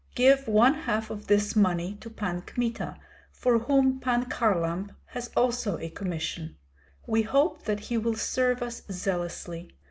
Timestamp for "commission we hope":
5.91-7.65